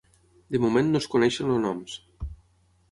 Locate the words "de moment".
0.55-0.89